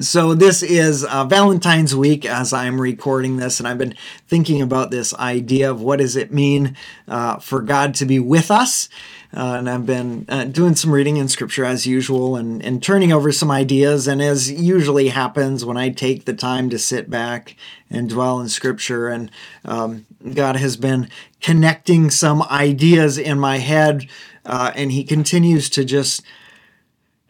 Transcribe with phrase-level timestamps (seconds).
[0.00, 3.94] So, this is uh, Valentine's week as I'm recording this, and I've been
[4.28, 6.74] thinking about this idea of what does it mean
[7.06, 8.88] uh, for God to be with us.
[9.36, 13.12] Uh, and I've been uh, doing some reading in scripture as usual and, and turning
[13.12, 14.08] over some ideas.
[14.08, 17.54] And as usually happens when I take the time to sit back
[17.90, 19.30] and dwell in scripture, and
[19.66, 21.10] um, God has been
[21.42, 24.08] connecting some ideas in my head,
[24.46, 26.22] uh, and He continues to just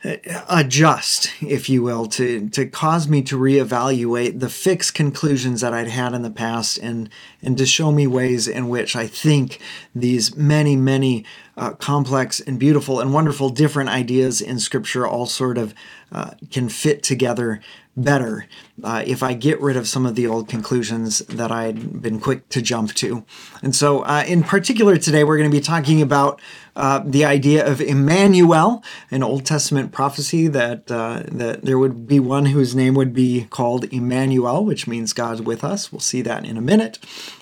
[0.03, 0.17] Uh,
[0.49, 5.89] adjust, if you will, to to cause me to reevaluate the fixed conclusions that I'd
[5.89, 7.11] had in the past, and
[7.43, 9.61] and to show me ways in which I think
[9.95, 11.27] these many many
[11.61, 15.75] uh, complex and beautiful and wonderful different ideas in Scripture all sort of
[16.11, 17.61] uh, can fit together
[17.97, 18.47] better
[18.83, 22.49] uh, if I get rid of some of the old conclusions that I'd been quick
[22.49, 23.25] to jump to.
[23.63, 26.41] And so, uh, in particular, today we're going to be talking about
[26.77, 32.21] uh, the idea of Immanuel, an Old Testament prophecy that uh, that there would be
[32.21, 35.93] one whose name would be called Immanuel, which means God with us.
[35.93, 36.99] We'll see that in a minute,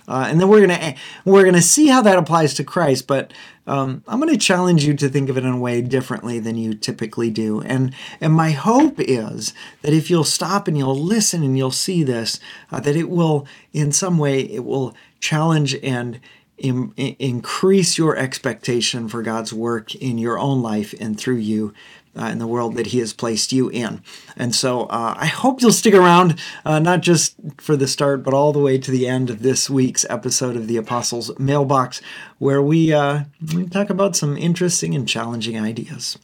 [0.09, 3.06] and then we're gonna we're gonna see how that applies to Christ.
[3.06, 3.33] But
[3.69, 6.57] um, I'm going to challenge you to think of it in a way differently than
[6.57, 7.61] you typically do.
[7.61, 9.53] And and my hope is
[9.83, 12.41] that if you'll stop and you'll listen and you'll see this,
[12.73, 16.19] uh, that it will in some way it will challenge and
[16.59, 21.73] increase your expectation for God's work in your own life and through you
[22.19, 24.03] uh, in the world that He has placed you in.
[24.37, 28.35] And so uh, I hope you'll stick around, uh, not just for the start, but
[28.35, 32.01] all the way to the end of this week's episode of the Apostles Mailbox,
[32.39, 33.25] where we, uh,
[33.55, 36.19] we talk about some interesting and challenging ideas.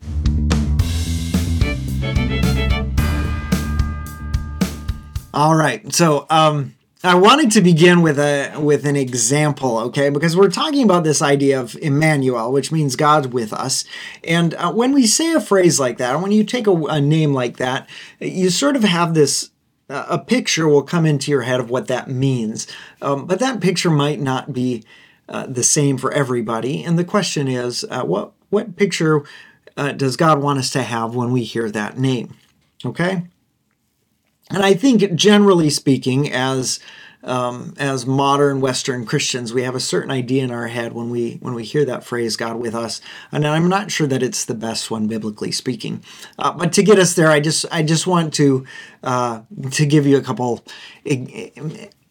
[5.32, 10.08] All right, so um, I wanted to begin with a with an example, okay?
[10.08, 13.84] Because we're talking about this idea of Immanuel, which means God with us.
[14.24, 17.34] And uh, when we say a phrase like that, when you take a, a name
[17.34, 19.50] like that, you sort of have this
[19.90, 22.66] uh, a picture will come into your head of what that means.
[23.02, 24.82] Um, but that picture might not be
[25.28, 26.82] uh, the same for everybody.
[26.82, 29.24] And the question is, uh, what what picture
[29.76, 32.34] uh, does God want us to have when we hear that name?
[32.82, 33.24] Okay.
[34.50, 36.80] And I think, generally speaking, as
[37.24, 41.38] um, as modern Western Christians, we have a certain idea in our head when we
[41.40, 43.00] when we hear that phrase "God with us,"
[43.32, 46.02] and I'm not sure that it's the best one biblically speaking.
[46.38, 48.66] Uh, but to get us there, I just I just want to
[49.02, 49.40] uh,
[49.70, 50.64] to give you a couple.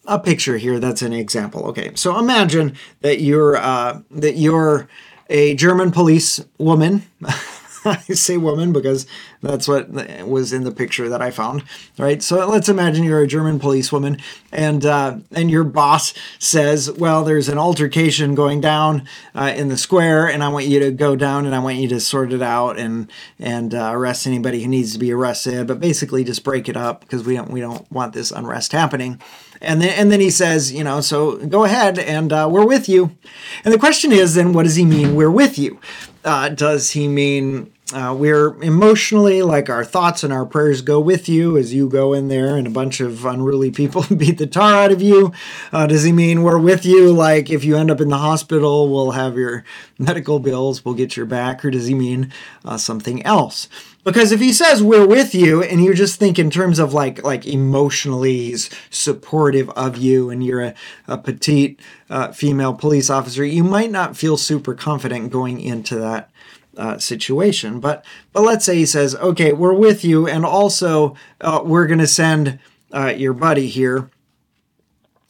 [0.06, 1.66] A picture here that's an example.
[1.68, 4.90] Okay, so imagine that you're uh, that you're
[5.30, 7.04] a German police woman.
[7.86, 9.06] I say woman because
[9.42, 9.90] that's what
[10.26, 11.64] was in the picture that I found,
[11.98, 12.22] right?
[12.24, 14.18] So let's imagine you're a German policewoman,
[14.52, 19.78] and uh, and your boss says, "Well, there's an altercation going down uh, in the
[19.78, 22.42] square, and I want you to go down and I want you to sort it
[22.42, 26.70] out and and uh, arrest anybody who needs to be arrested, but basically just break
[26.70, 29.20] it up because we don't we don't want this unrest happening."
[29.64, 32.90] And then and then he says, you know, so go ahead and uh, we're with
[32.90, 33.16] you.
[33.64, 35.16] And the question is, then, what does he mean?
[35.16, 35.80] We're with you.
[36.26, 41.30] Uh, does he mean uh, we're emotionally like our thoughts and our prayers go with
[41.30, 44.74] you as you go in there and a bunch of unruly people beat the tar
[44.74, 45.32] out of you?
[45.72, 48.90] Uh, does he mean we're with you like if you end up in the hospital,
[48.90, 49.64] we'll have your
[50.00, 51.64] medical bills, we'll get your back?
[51.64, 52.34] Or does he mean
[52.66, 53.70] uh, something else?
[54.04, 57.24] Because if he says we're with you and you just think in terms of like
[57.24, 60.74] like emotionally he's supportive of you and you're a,
[61.08, 61.80] a petite
[62.10, 66.30] uh, female police officer, you might not feel super confident going into that
[66.78, 67.80] uh, situation.
[67.80, 72.00] But but let's say he says, okay, we're with you, and also uh, we're going
[72.00, 72.60] to send
[72.92, 74.10] uh, your buddy here,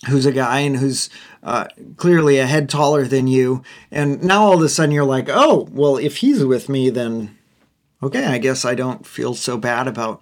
[0.07, 1.09] who's a guy and who's
[1.43, 1.65] uh,
[1.97, 5.67] clearly a head taller than you, and now all of a sudden you're like, oh,
[5.71, 7.37] well, if he's with me, then
[8.03, 10.21] okay, I guess I don't feel so bad about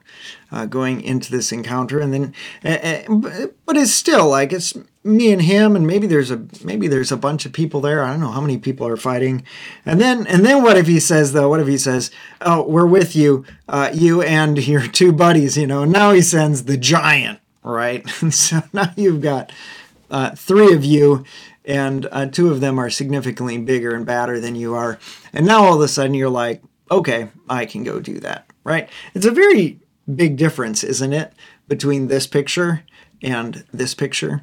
[0.52, 2.00] uh, going into this encounter.
[2.00, 2.34] And then,
[2.64, 7.12] uh, but it's still like it's me and him, and maybe there's a maybe there's
[7.12, 8.04] a bunch of people there.
[8.04, 9.44] I don't know how many people are fighting.
[9.86, 11.50] And then and then what if he says though?
[11.50, 15.68] What if he says, "Oh, we're with you, uh, you and your two buddies." You
[15.68, 18.08] know, now he sends the giant, right?
[18.30, 19.52] so now you've got
[20.10, 21.26] uh, three of you
[21.66, 25.00] and uh, two of them are significantly bigger and badder than you are.
[25.34, 28.90] And now all of a sudden you're like, okay, I can go do that, right?
[29.14, 29.80] It's a very
[30.14, 31.34] big difference, isn't it,
[31.68, 32.84] between this picture
[33.22, 34.42] and this picture?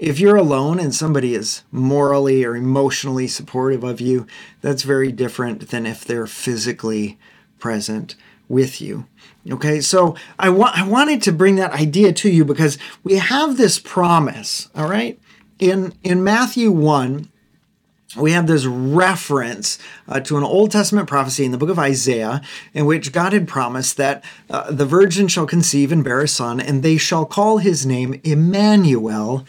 [0.00, 4.26] If you're alone and somebody is morally or emotionally supportive of you,
[4.62, 7.18] that's very different than if they're physically
[7.58, 8.16] present
[8.48, 9.06] with you.
[9.50, 13.58] Okay, so I, wa- I wanted to bring that idea to you because we have
[13.58, 15.20] this promise, all right?
[15.58, 17.30] In, in Matthew 1,
[18.16, 22.40] we have this reference uh, to an Old Testament prophecy in the book of Isaiah
[22.72, 26.58] in which God had promised that uh, the virgin shall conceive and bear a son,
[26.58, 29.44] and they shall call his name Immanuel,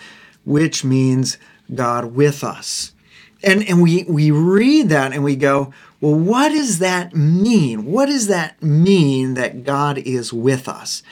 [0.45, 1.38] which means
[1.73, 2.93] God with us.
[3.43, 7.85] And, and we, we read that and we go, well, what does that mean?
[7.85, 11.03] What does that mean that God is with us?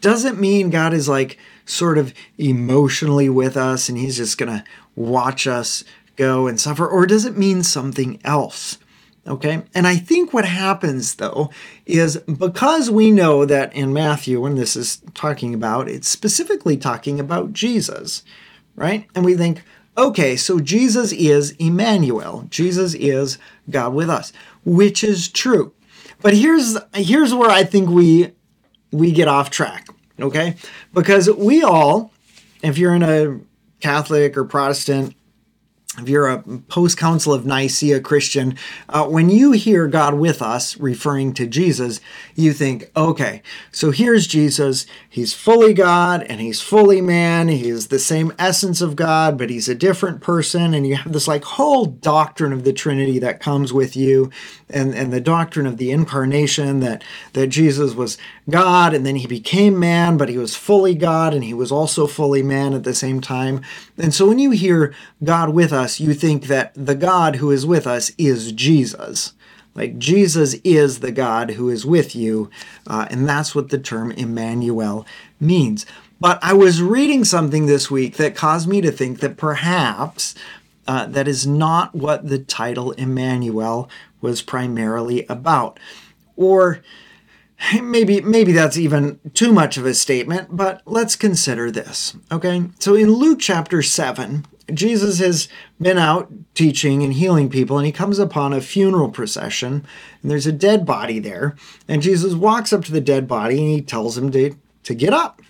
[0.00, 4.50] Does it mean God is like sort of emotionally with us and he's just going
[4.50, 4.64] to
[4.96, 5.84] watch us
[6.16, 6.86] go and suffer?
[6.86, 8.78] Or does it mean something else?
[9.26, 9.62] Okay.
[9.74, 11.50] And I think what happens though
[11.84, 17.20] is because we know that in Matthew, when this is talking about, it's specifically talking
[17.20, 18.22] about Jesus,
[18.78, 19.06] right?
[19.14, 19.62] And we think,
[19.96, 22.46] okay, so Jesus is Emmanuel.
[22.48, 23.38] Jesus is
[23.68, 24.32] God with us,
[24.64, 25.72] which is true.
[26.20, 28.32] But here's here's where I think we
[28.90, 29.88] we get off track,
[30.20, 30.56] okay?
[30.92, 32.12] Because we all,
[32.62, 33.40] if you're in a
[33.80, 35.14] Catholic or Protestant
[35.96, 38.56] if you're a post Council of Nicaea Christian,
[38.90, 42.00] uh, when you hear God with us referring to Jesus,
[42.34, 43.42] you think, okay,
[43.72, 44.86] so here's Jesus.
[45.08, 47.48] He's fully God and he's fully man.
[47.48, 50.74] He's the same essence of God, but he's a different person.
[50.74, 54.30] And you have this like whole doctrine of the Trinity that comes with you,
[54.70, 57.02] and, and the doctrine of the incarnation that,
[57.32, 58.18] that Jesus was
[58.50, 62.06] God and then he became man, but he was fully God and he was also
[62.06, 63.62] fully man at the same time.
[63.96, 64.94] And so when you hear
[65.24, 69.32] God with us, you think that the God who is with us is Jesus.
[69.74, 72.50] Like Jesus is the God who is with you.
[72.86, 75.06] Uh, and that's what the term Immanuel
[75.38, 75.86] means.
[76.20, 80.34] But I was reading something this week that caused me to think that perhaps
[80.88, 83.88] uh, that is not what the title Immanuel
[84.20, 85.78] was primarily about.
[86.34, 86.82] Or
[87.82, 92.94] maybe maybe that's even too much of a statement but let's consider this okay so
[92.94, 95.48] in luke chapter 7 jesus has
[95.80, 99.86] been out teaching and healing people and he comes upon a funeral procession
[100.22, 101.56] and there's a dead body there
[101.86, 104.54] and jesus walks up to the dead body and he tells him to,
[104.88, 105.42] to get up.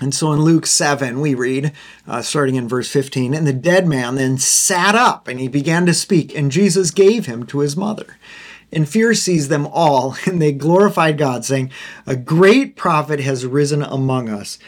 [0.00, 1.72] And so in Luke 7, we read,
[2.06, 5.84] uh, starting in verse 15, and the dead man then sat up and he began
[5.86, 8.16] to speak, and Jesus gave him to his mother.
[8.72, 11.70] And fear seized them all, and they glorified God, saying,
[12.06, 14.58] A great prophet has risen among us,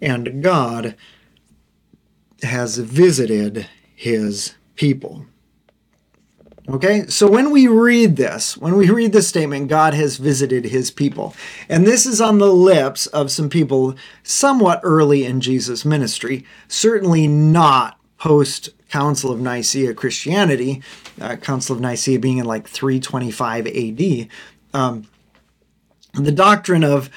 [0.00, 0.96] and God
[2.42, 5.26] has visited his people.
[6.68, 10.90] Okay, so when we read this, when we read this statement, God has visited his
[10.90, 11.34] people.
[11.68, 17.26] And this is on the lips of some people somewhat early in Jesus' ministry, certainly
[17.26, 20.82] not post Council of Nicaea Christianity,
[21.20, 24.28] uh, Council of Nicaea being in like 325 AD,
[24.72, 25.08] um,
[26.14, 27.10] the doctrine of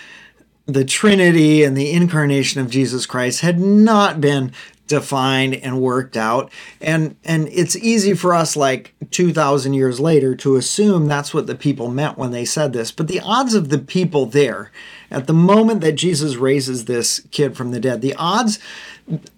[0.66, 4.54] the Trinity and the incarnation of Jesus Christ had not been
[4.88, 6.52] defined and worked out
[6.82, 11.56] and and it's easy for us like 2000 years later to assume that's what the
[11.56, 14.72] people meant when they said this but the odds of the people there
[15.10, 18.60] at the moment that Jesus raises this kid from the dead the odds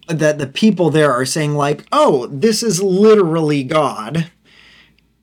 [0.07, 4.31] that the people there are saying like, "Oh, this is literally God.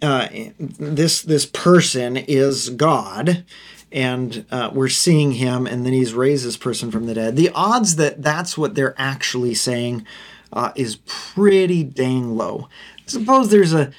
[0.00, 0.28] Uh,
[0.58, 3.44] this this person is God."
[3.92, 7.36] And uh, we're seeing him, and then he's raised this person from the dead.
[7.36, 10.06] The odds that that's what they're actually saying
[10.52, 12.68] uh, is pretty dang low.
[12.98, 13.92] I suppose there's a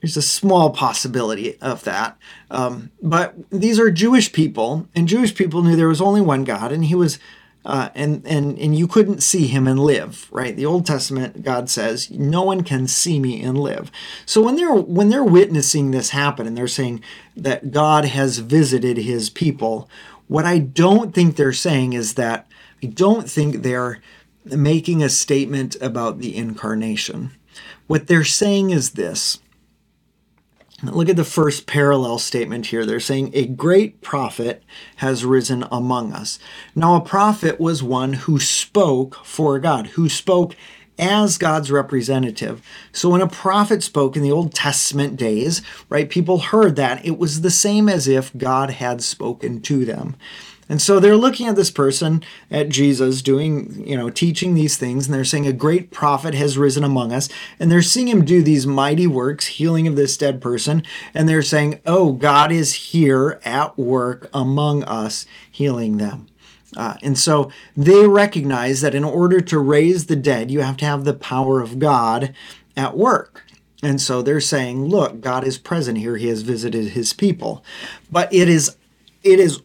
[0.00, 2.16] there's a small possibility of that.
[2.50, 6.70] Um, but these are Jewish people, and Jewish people knew there was only one God,
[6.70, 7.18] and he was
[7.66, 10.56] uh, and and and you couldn't see him and live right?
[10.56, 13.90] The old testament god says no one can see me and live.
[14.24, 17.02] So when they're when they're witnessing this happen and they're saying
[17.36, 19.88] that god has visited his people
[20.28, 22.48] what i don't think they're saying is that
[22.82, 24.00] i don't think they're
[24.54, 27.32] making a statement about the incarnation.
[27.86, 29.40] What they're saying is this
[30.82, 32.84] Look at the first parallel statement here.
[32.84, 34.62] They're saying, A great prophet
[34.96, 36.38] has risen among us.
[36.74, 40.54] Now, a prophet was one who spoke for God, who spoke
[40.98, 42.62] as God's representative.
[42.92, 47.04] So when a prophet spoke in the Old Testament days, right, people heard that.
[47.04, 50.16] It was the same as if God had spoken to them.
[50.68, 55.06] And so they're looking at this person, at Jesus, doing, you know, teaching these things,
[55.06, 57.28] and they're saying, A great prophet has risen among us.
[57.60, 60.82] And they're seeing him do these mighty works, healing of this dead person.
[61.14, 66.26] And they're saying, Oh, God is here at work among us, healing them.
[66.76, 70.84] Uh, and so they recognize that in order to raise the dead, you have to
[70.84, 72.34] have the power of God
[72.76, 73.44] at work.
[73.82, 76.16] And so they're saying, look, God is present here.
[76.16, 77.64] He has visited his people.
[78.10, 78.76] But it is
[79.22, 79.60] it is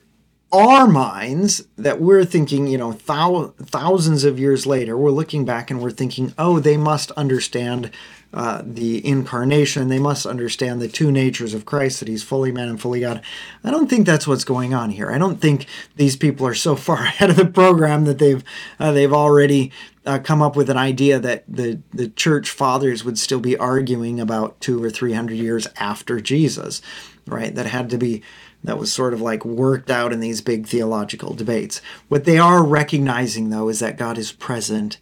[0.52, 5.72] our minds that we're thinking, you know, thou- thousands of years later, we're looking back
[5.72, 7.90] and we're thinking, oh, they must understand
[8.34, 9.90] uh, the incarnation.
[9.90, 13.22] They must understand the two natures of Christ, that he's fully man and fully God.
[13.64, 15.12] I don't think that's what's going on here.
[15.12, 15.66] I don't think
[15.98, 18.44] these people are so far ahead of the program that they've
[18.80, 19.72] uh, they've already
[20.06, 24.20] uh, come up with an idea that the the church fathers would still be arguing
[24.20, 26.82] about two or three hundred years after Jesus,
[27.28, 27.54] right?
[27.54, 28.24] That had to be
[28.64, 31.82] that was sort of like worked out in these big theological debates.
[32.08, 34.98] What they are recognizing, though, is that God is present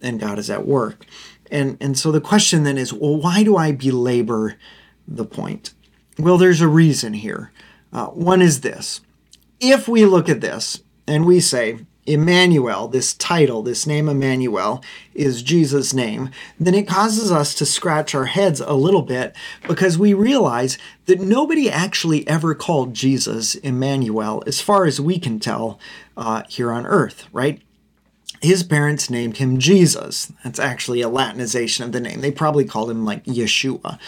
[0.00, 1.06] and God is at work.
[1.50, 4.56] And, and so the question then is well, why do I belabor
[5.06, 5.72] the point?
[6.18, 7.52] Well, there's a reason here.
[7.92, 9.00] Uh, one is this
[9.60, 14.82] if we look at this and we say, Immanuel, this title, this name Immanuel,
[15.14, 19.34] is Jesus' name, then it causes us to scratch our heads a little bit
[19.66, 25.40] because we realize that nobody actually ever called Jesus Immanuel, as far as we can
[25.40, 25.78] tell
[26.16, 27.60] uh, here on earth, right?
[28.42, 30.32] His parents named him Jesus.
[30.44, 32.20] That's actually a Latinization of the name.
[32.20, 33.98] They probably called him like Yeshua.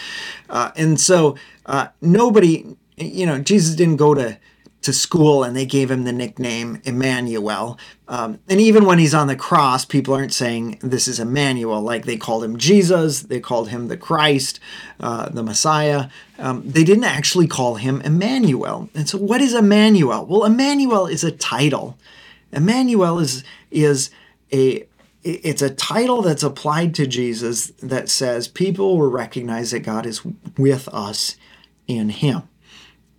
[0.49, 4.37] Uh, and so uh, nobody, you know, Jesus didn't go to
[4.81, 7.77] to school and they gave him the nickname Immanuel.
[8.07, 11.81] Um, and even when he's on the cross, people aren't saying this is Immanuel.
[11.81, 14.59] Like they called him Jesus, they called him the Christ,
[14.99, 16.07] uh, the Messiah.
[16.37, 18.89] Um, they didn't actually call him Immanuel.
[18.95, 20.25] And so, what is Immanuel?
[20.25, 21.97] Well, Immanuel is a title.
[22.53, 24.09] Immanuel is is
[24.51, 24.85] a
[25.21, 30.21] it's a title that's applied to Jesus that says people will recognize that God is
[30.57, 31.35] with us
[31.87, 32.48] in Him.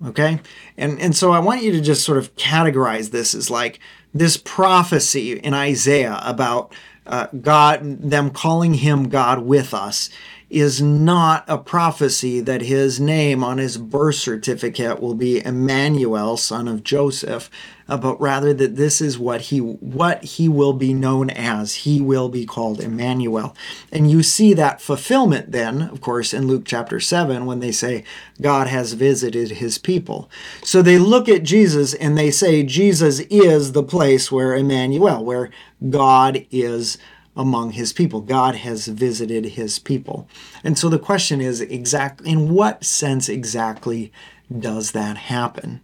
[0.07, 0.41] Okay?
[0.77, 3.81] And, and so I want you to just sort of categorize this as like
[4.15, 6.73] this prophecy in Isaiah about
[7.07, 10.11] uh, God, them calling him God with us,
[10.51, 16.67] is not a prophecy that his name on his birth certificate will be Immanuel, son
[16.67, 17.49] of Joseph,
[17.89, 21.77] uh, but rather that this is what he what he will be known as.
[21.77, 23.57] He will be called Immanuel.
[23.93, 28.03] And you see that fulfillment then, of course, in Luke chapter 7 when they say
[28.41, 30.29] God has visited his people.
[30.65, 35.51] So they look at Jesus and they say Jesus is the place where Immanuel, where
[35.89, 36.99] God is
[37.41, 38.21] among his people.
[38.21, 40.29] God has visited his people.
[40.63, 44.13] And so the question is exactly in what sense exactly
[44.57, 45.81] does that happen?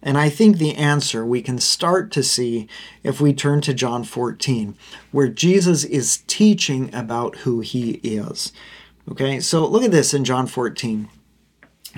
[0.00, 2.68] And I think the answer we can start to see
[3.02, 4.76] if we turn to John 14,
[5.10, 8.52] where Jesus is teaching about who he is.
[9.10, 11.08] Okay, so look at this in John 14.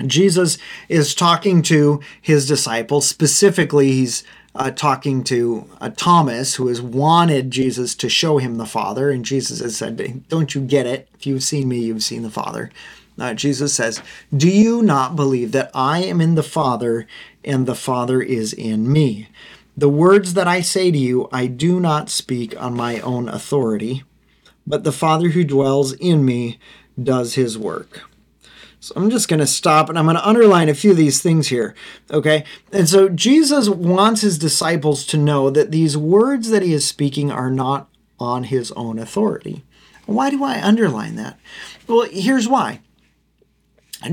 [0.07, 0.57] Jesus
[0.89, 3.07] is talking to his disciples.
[3.07, 4.23] Specifically, he's
[4.55, 9.11] uh, talking to uh, Thomas, who has wanted Jesus to show him the Father.
[9.11, 11.09] And Jesus has said, Don't you get it?
[11.15, 12.71] If you've seen me, you've seen the Father.
[13.19, 14.01] Uh, Jesus says,
[14.35, 17.07] Do you not believe that I am in the Father
[17.43, 19.27] and the Father is in me?
[19.77, 24.03] The words that I say to you, I do not speak on my own authority,
[24.65, 26.59] but the Father who dwells in me
[27.01, 28.03] does his work.
[28.85, 31.19] So I'm just going to stop and I'm going to underline a few of these
[31.19, 31.73] things here.
[32.11, 32.43] Okay.
[32.71, 37.31] And so Jesus wants his disciples to know that these words that he is speaking
[37.31, 37.89] are not
[38.19, 39.63] on his own authority.
[40.05, 41.39] Why do I underline that?
[41.87, 42.81] Well, here's why.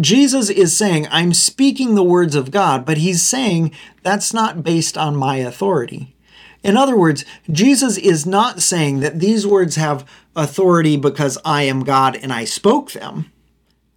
[0.00, 4.96] Jesus is saying, I'm speaking the words of God, but he's saying that's not based
[4.96, 6.16] on my authority.
[6.64, 11.84] In other words, Jesus is not saying that these words have authority because I am
[11.84, 13.30] God and I spoke them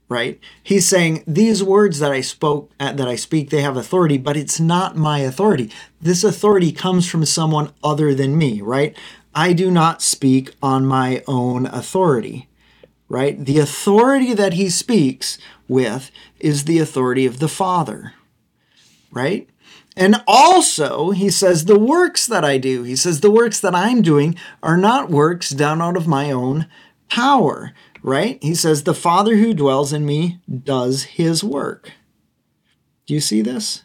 [0.08, 0.40] right?
[0.62, 4.38] He's saying these words that i spoke uh, that i speak they have authority but
[4.38, 5.72] it's not my authority.
[6.02, 8.96] This authority comes from someone other than me right?
[9.34, 12.50] I do not speak on my own authority
[13.08, 13.44] right?
[13.44, 18.14] The authority that he speaks with is the authority of the father
[19.12, 19.50] right?
[19.98, 24.02] And also, he says, the works that I do, he says, the works that I'm
[24.02, 26.68] doing are not works done out of my own
[27.10, 27.74] power
[28.06, 28.38] right?
[28.44, 31.92] He says, The Father who dwells in me does his work.
[33.08, 33.82] Do you see this?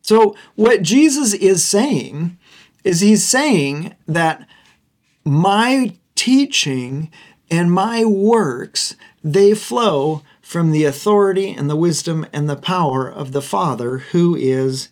[0.00, 2.38] So, what Jesus is saying
[2.84, 4.46] is he's saying that
[5.24, 7.10] my teaching
[7.50, 8.94] and my works
[9.24, 14.36] they flow from the authority and the wisdom and the power of the Father who
[14.36, 14.88] is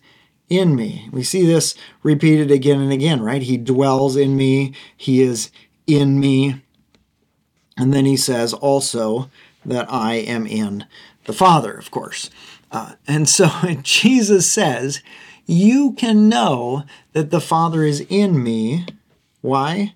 [0.49, 1.07] in me.
[1.11, 3.41] We see this repeated again and again, right?
[3.41, 5.51] He dwells in me, he is
[5.87, 6.61] in me.
[7.77, 9.29] And then he says also
[9.65, 10.85] that I am in
[11.25, 12.29] the Father, of course.
[12.71, 13.49] Uh, and so
[13.81, 15.01] Jesus says,
[15.45, 18.85] You can know that the Father is in me.
[19.41, 19.93] Why?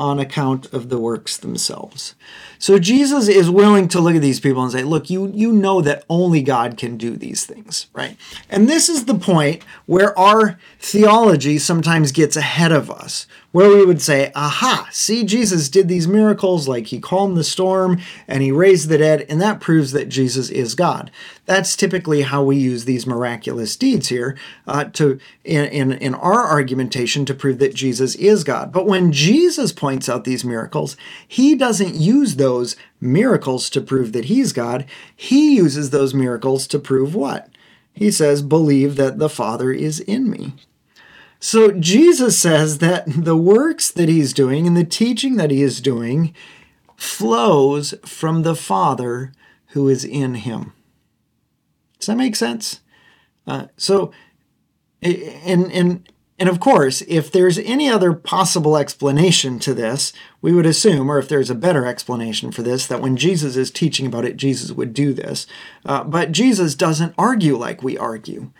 [0.00, 2.14] on account of the works themselves.
[2.58, 5.82] So Jesus is willing to look at these people and say, look, you, you know
[5.82, 8.16] that only God can do these things, right?
[8.48, 13.84] And this is the point where our theology sometimes gets ahead of us, where we
[13.84, 18.52] would say, aha, see, Jesus did these miracles, like he calmed the storm and he
[18.52, 21.10] raised the dead, and that proves that Jesus is God.
[21.46, 24.36] That's typically how we use these miraculous deeds here
[24.68, 28.72] uh, to in, in, in our argumentation to prove that Jesus is God.
[28.72, 34.26] But when Jesus points out these miracles, he doesn't use those miracles to prove that
[34.26, 34.86] he's God.
[35.16, 37.48] He uses those miracles to prove what?
[37.92, 40.54] He says, believe that the Father is in me.
[41.40, 45.80] So Jesus says that the works that he's doing and the teaching that he is
[45.80, 46.34] doing
[46.96, 49.32] flows from the Father
[49.68, 50.74] who is in him.
[51.98, 52.80] Does that make sense?
[53.46, 54.12] Uh, so,
[55.02, 60.66] and and and of course, if there's any other possible explanation to this, we would
[60.66, 64.24] assume, or if there's a better explanation for this, that when Jesus is teaching about
[64.24, 65.46] it, Jesus would do this.
[65.84, 68.52] Uh, but Jesus doesn't argue like we argue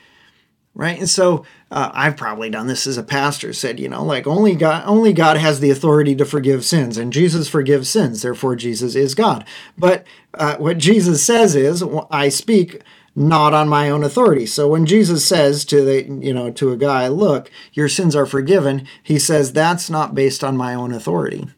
[0.75, 0.99] right?
[0.99, 4.55] And so uh, i've probably done this as a pastor said you know like only
[4.55, 8.95] god only god has the authority to forgive sins and jesus forgives sins therefore jesus
[8.95, 9.45] is god.
[9.79, 12.83] But uh, what jesus says is i speak
[13.17, 14.47] not on my own authority.
[14.47, 18.27] So when jesus says to the you know to a guy look your sins are
[18.27, 21.49] forgiven he says that's not based on my own authority.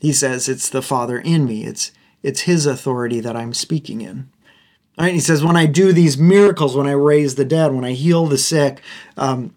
[0.00, 1.64] He says it's the father in me.
[1.64, 4.30] It's it's his authority that i'm speaking in
[5.00, 5.14] Right?
[5.14, 8.26] He says, when I do these miracles, when I raise the dead, when I heal
[8.26, 8.82] the sick,
[9.16, 9.54] um,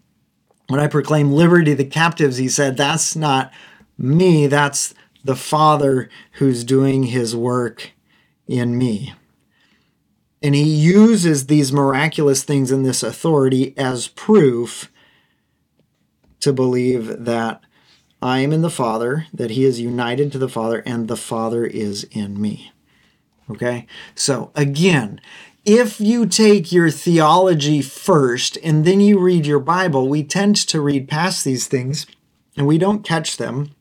[0.68, 3.52] when I proclaim liberty to the captives, he said, that's not
[3.98, 7.92] me, that's the Father who's doing his work
[8.46, 9.12] in me.
[10.42, 14.90] And he uses these miraculous things and this authority as proof
[16.40, 17.60] to believe that
[18.22, 21.66] I am in the Father, that he is united to the Father, and the Father
[21.66, 22.72] is in me.
[23.50, 23.86] Okay?
[24.14, 25.20] So again,
[25.64, 30.80] if you take your theology first and then you read your Bible, we tend to
[30.80, 32.06] read past these things
[32.56, 33.74] and we don't catch them.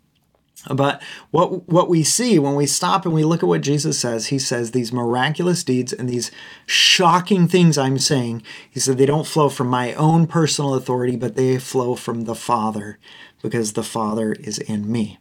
[0.73, 1.01] But
[1.31, 4.39] what what we see when we stop and we look at what Jesus says, he
[4.39, 6.31] says these miraculous deeds and these
[6.65, 11.35] shocking things I'm saying, he said they don't flow from my own personal authority, but
[11.35, 12.97] they flow from the Father
[13.41, 15.19] because the Father is in me.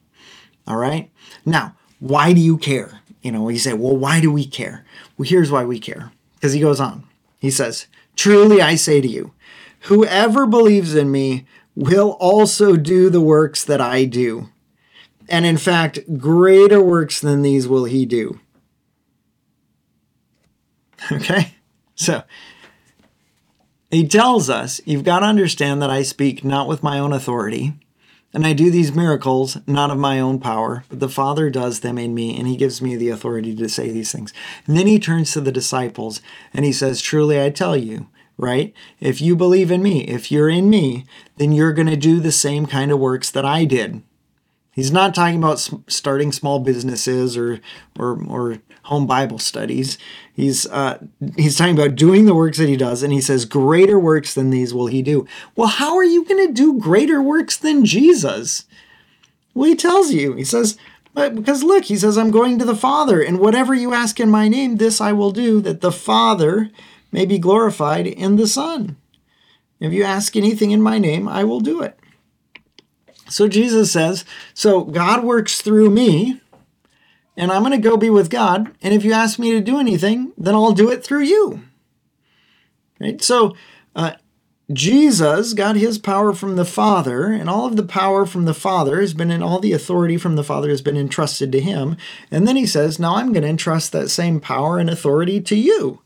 [0.68, 1.10] All right?
[1.44, 3.00] Now, why do you care?
[3.22, 4.84] You know, you say, well, why do we care?
[5.16, 6.12] Well, here's why we care.
[6.34, 7.04] Because he goes on.
[7.38, 9.32] He says, Truly I say to you,
[9.82, 14.48] whoever believes in me will also do the works that I do.
[15.28, 18.40] And in fact, greater works than these will he do.
[21.10, 21.54] Okay?
[21.96, 22.22] So,
[23.90, 27.74] he tells us, you've got to understand that I speak not with my own authority,
[28.34, 31.98] and I do these miracles not of my own power, but the Father does them
[31.98, 34.32] in me, and He gives me the authority to say these things.
[34.66, 36.20] And then He turns to the disciples
[36.54, 38.72] and He says, Truly I tell you, right?
[39.00, 41.04] If you believe in me, if you're in me,
[41.36, 44.02] then you're going to do the same kind of works that I did.
[44.72, 47.60] He's not talking about starting small businesses or,
[47.98, 49.98] or, or home Bible studies.
[50.32, 50.98] He's uh,
[51.36, 54.48] he's talking about doing the works that he does, and he says, "Greater works than
[54.48, 58.64] these will he do." Well, how are you going to do greater works than Jesus?
[59.54, 60.34] Well, he tells you.
[60.34, 60.78] He says,
[61.12, 64.30] "But because look, he says, I'm going to the Father, and whatever you ask in
[64.30, 66.70] my name, this I will do, that the Father
[67.12, 68.96] may be glorified in the Son.
[69.80, 71.98] If you ask anything in my name, I will do it."
[73.32, 76.40] So Jesus says, "So God works through me."
[77.36, 78.70] and I'm going to go be with God.
[78.82, 81.62] And if you ask me to do anything, then I'll do it through you.
[83.00, 83.22] Right?
[83.22, 83.56] So,
[83.96, 84.12] uh,
[84.72, 89.00] Jesus got his power from the Father, and all of the power from the Father
[89.00, 91.96] has been in all the authority from the Father has been entrusted to him.
[92.30, 95.56] And then he says, Now I'm going to entrust that same power and authority to
[95.56, 96.00] you.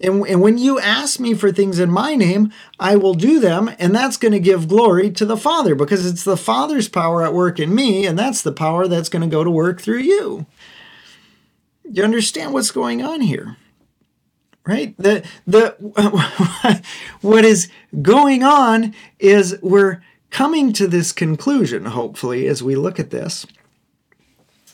[0.00, 3.70] And, and when you ask me for things in my name, I will do them.
[3.78, 7.32] And that's going to give glory to the Father because it's the Father's power at
[7.32, 8.06] work in me.
[8.06, 10.46] And that's the power that's going to go to work through you.
[11.84, 13.56] You understand what's going on here?
[14.66, 14.96] Right?
[14.96, 16.82] The, the,
[17.20, 23.10] what is going on is we're coming to this conclusion, hopefully, as we look at
[23.10, 23.46] this,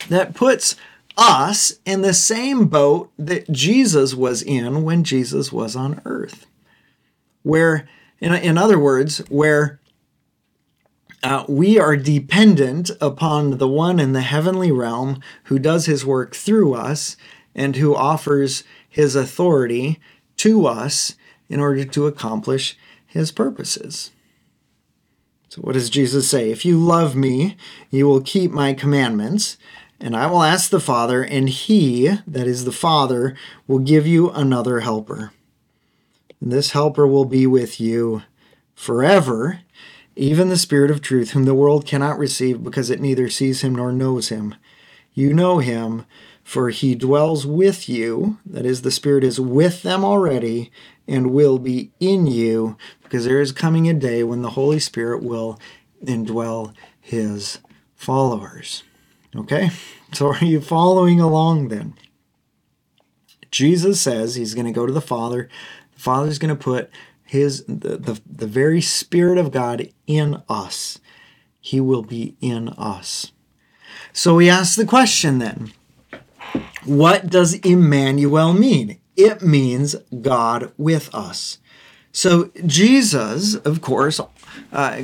[0.09, 0.75] that puts
[1.21, 6.47] us in the same boat that Jesus was in when Jesus was on earth.
[7.43, 7.87] Where,
[8.19, 9.79] in, in other words, where
[11.23, 16.35] uh, we are dependent upon the one in the heavenly realm who does his work
[16.35, 17.15] through us
[17.53, 19.99] and who offers his authority
[20.37, 21.15] to us
[21.47, 24.11] in order to accomplish his purposes.
[25.49, 26.49] So, what does Jesus say?
[26.49, 27.57] If you love me,
[27.89, 29.57] you will keep my commandments,
[30.01, 33.35] and I will ask the Father, and he, that is the Father,
[33.67, 35.31] will give you another helper.
[36.39, 38.23] And this helper will be with you
[38.73, 39.61] forever,
[40.15, 43.75] even the Spirit of truth, whom the world cannot receive because it neither sees him
[43.75, 44.55] nor knows him.
[45.13, 46.05] You know him,
[46.43, 48.39] for he dwells with you.
[48.45, 50.71] That is, the Spirit is with them already
[51.07, 55.21] and will be in you, because there is coming a day when the Holy Spirit
[55.21, 55.59] will
[56.03, 57.59] indwell his
[57.95, 58.83] followers.
[59.35, 59.69] Okay?
[60.13, 61.93] So are you following along then?
[63.49, 65.49] Jesus says he's going to go to the Father.
[65.93, 66.89] The Father's going to put
[67.23, 70.99] his the, the, the very Spirit of God in us.
[71.59, 73.31] He will be in us.
[74.13, 75.71] So we ask the question then
[76.83, 78.99] what does Immanuel mean?
[79.15, 81.59] It means God with us.
[82.11, 84.19] So Jesus, of course,
[84.71, 85.01] uh,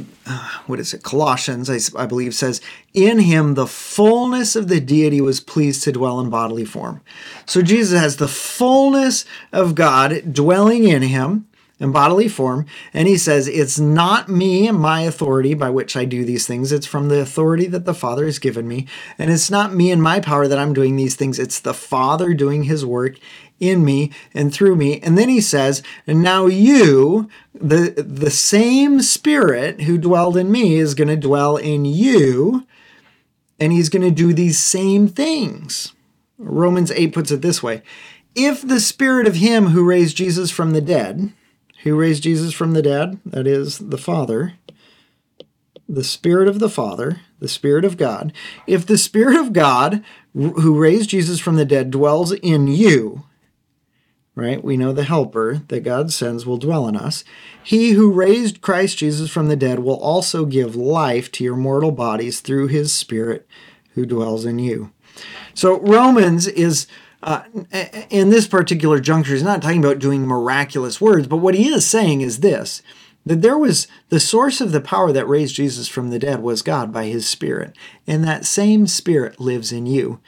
[0.65, 1.03] what is it?
[1.03, 2.61] Colossians, I, I, believe, says,
[2.93, 7.01] In him the fullness of the deity was pleased to dwell in bodily form.
[7.45, 11.47] So Jesus has the fullness of God dwelling in him
[11.79, 12.65] in bodily form.
[12.93, 16.71] And he says, It's not me and my authority by which I do these things.
[16.71, 18.87] It's from the authority that the Father has given me.
[19.17, 21.39] And it's not me and my power that I'm doing these things.
[21.39, 23.17] It's the Father doing his work
[23.59, 24.99] in me and through me.
[25.01, 30.75] And then he says, And now you, the, the same Spirit who dwelled in me,
[30.75, 32.65] is going to dwell in you.
[33.59, 35.93] And he's going to do these same things.
[36.37, 37.81] Romans 8 puts it this way
[38.35, 41.33] If the Spirit of him who raised Jesus from the dead,
[41.83, 44.53] who raised Jesus from the dead, that is, the Father,
[45.89, 48.33] the Spirit of the Father, the Spirit of God,
[48.65, 53.23] if the Spirit of God who raised Jesus from the dead dwells in you,
[54.37, 54.63] right?
[54.63, 57.23] We know the helper that God sends will dwell in us.
[57.63, 61.91] He who raised Christ Jesus from the dead will also give life to your mortal
[61.91, 63.47] bodies through his Spirit
[63.95, 64.91] who dwells in you.
[65.55, 66.85] So Romans is
[67.23, 67.41] uh,
[68.11, 71.85] in this particular juncture, he's not talking about doing miraculous words, but what he is
[71.85, 72.83] saying is this
[73.25, 76.61] that there was the source of the power that raised Jesus from the dead was
[76.61, 77.75] God by his Spirit.
[78.05, 80.21] And that same Spirit lives in you.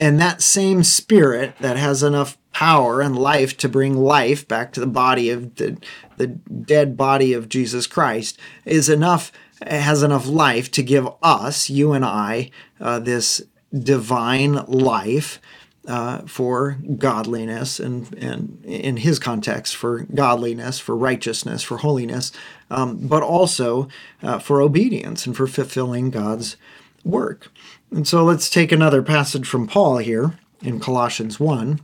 [0.00, 4.80] And that same Spirit that has enough power and life to bring life back to
[4.80, 5.76] the body of the,
[6.16, 9.30] the dead body of Jesus Christ is enough,
[9.64, 15.38] has enough life to give us, you and I, uh, this divine life
[15.86, 22.32] uh, for godliness and, and in his context for godliness, for righteousness, for holiness,
[22.70, 23.88] um, but also
[24.22, 26.56] uh, for obedience and for fulfilling God's
[27.04, 27.50] work.
[27.90, 31.80] And so let's take another passage from Paul here in Colossians 1.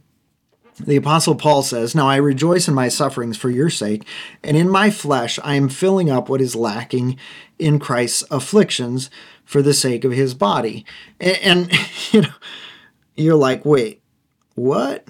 [0.79, 4.07] The Apostle Paul says, Now I rejoice in my sufferings for your sake,
[4.45, 7.19] and in my flesh I am filling up what is lacking
[7.59, 9.11] in Christ's afflictions
[9.45, 10.85] for the sake of his body.
[11.19, 11.73] And, and
[12.13, 12.35] you know,
[13.17, 14.03] you're like, wait,
[14.55, 15.09] what?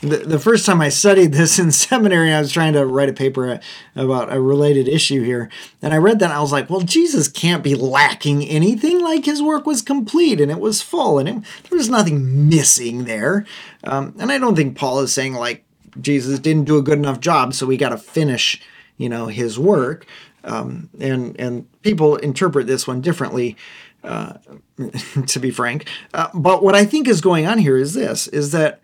[0.00, 3.12] The, the first time I studied this in seminary, I was trying to write a
[3.12, 3.60] paper
[3.94, 5.50] about a related issue here.
[5.80, 9.00] And I read that and I was like, well, Jesus can't be lacking anything.
[9.00, 11.34] Like his work was complete and it was full and it,
[11.68, 13.46] there was nothing missing there.
[13.84, 15.64] Um, and I don't think Paul is saying like
[16.00, 18.60] Jesus didn't do a good enough job, so we got to finish,
[18.96, 20.06] you know, his work.
[20.44, 23.56] Um, and and people interpret this one differently.
[24.02, 24.32] Uh,
[25.28, 25.88] to be frank.
[26.12, 28.80] Uh, but what I think is going on here is this: is that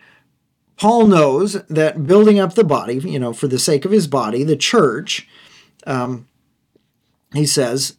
[0.78, 4.44] Paul knows that building up the body, you know, for the sake of his body,
[4.44, 5.28] the church,
[5.86, 6.28] um,
[7.32, 7.96] he says,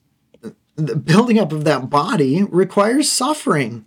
[0.75, 3.85] the building up of that body requires suffering.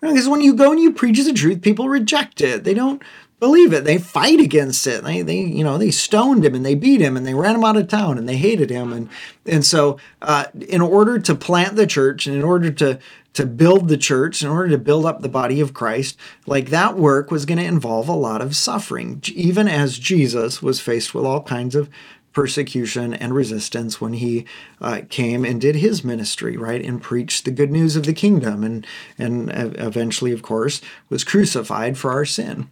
[0.00, 2.62] Because when you go and you preach the truth, people reject it.
[2.62, 3.02] They don't
[3.40, 3.84] believe it.
[3.84, 5.02] They fight against it.
[5.02, 7.64] They, they, you know, they stoned him and they beat him and they ran him
[7.64, 8.92] out of town and they hated him.
[8.92, 9.08] And
[9.44, 12.98] and so, uh, in order to plant the church and in order to
[13.34, 16.16] to build the church, in order to build up the body of Christ,
[16.46, 20.80] like that work was going to involve a lot of suffering, even as Jesus was
[20.80, 21.90] faced with all kinds of
[22.34, 24.44] persecution and resistance when he
[24.80, 28.62] uh, came and did his ministry, right, and preached the good news of the kingdom,
[28.62, 32.68] and and eventually, of course, was crucified for our sin.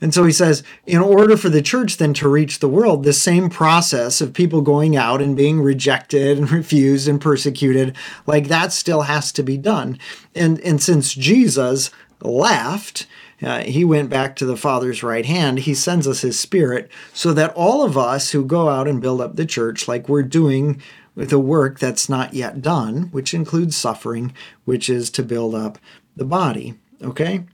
[0.00, 3.12] And so he says, in order for the church then to reach the world, the
[3.12, 8.72] same process of people going out and being rejected and refused and persecuted, like that
[8.72, 9.98] still has to be done.
[10.34, 13.06] And and since Jesus left,
[13.42, 15.60] uh, he went back to the Father's right hand.
[15.60, 19.20] He sends us his Spirit so that all of us who go out and build
[19.20, 20.80] up the church, like we're doing
[21.14, 24.32] with a work that's not yet done, which includes suffering,
[24.64, 25.78] which is to build up
[26.14, 26.74] the body.
[27.02, 27.44] Okay?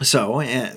[0.00, 0.72] So, eh,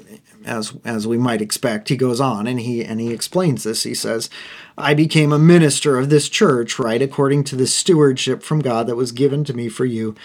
[0.46, 3.84] as as we might expect, he goes on and he and he explains this.
[3.84, 4.30] He says,
[4.78, 8.96] "I became a minister of this church, right, according to the stewardship from God that
[8.96, 10.16] was given to me for you."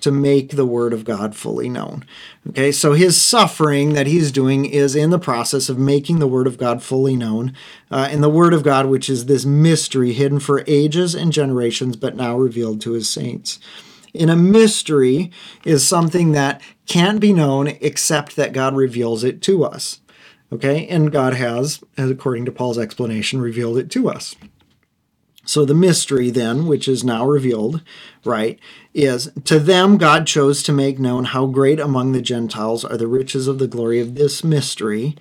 [0.00, 2.04] To make the word of God fully known.
[2.48, 6.46] Okay, so his suffering that he's doing is in the process of making the word
[6.46, 7.54] of God fully known.
[7.90, 11.96] Uh, and the word of God, which is this mystery hidden for ages and generations,
[11.96, 13.58] but now revealed to his saints
[14.12, 15.30] in a mystery
[15.64, 20.00] is something that can't be known except that God reveals it to us.
[20.52, 20.86] Okay?
[20.88, 24.34] And God has, according to Paul's explanation, revealed it to us.
[25.44, 27.82] So the mystery, then, which is now revealed,
[28.24, 28.58] right,
[28.94, 33.06] is to them God chose to make known how great among the Gentiles are the
[33.06, 35.16] riches of the glory of this mystery,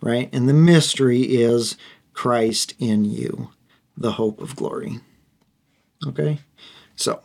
[0.00, 0.28] right?
[0.32, 1.76] And the mystery is
[2.12, 3.50] Christ in you,
[3.96, 5.00] the hope of glory.
[6.06, 6.40] Okay?
[6.94, 7.22] So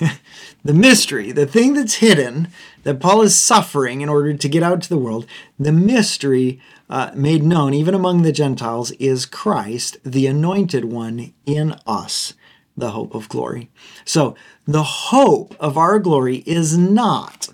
[0.64, 2.48] the mystery, the thing that's hidden
[2.84, 5.26] that Paul is suffering in order to get out to the world,
[5.58, 11.74] the mystery uh, made known even among the Gentiles is Christ, the anointed one in
[11.86, 12.34] us,
[12.76, 13.70] the hope of glory.
[14.04, 17.48] So the hope of our glory is not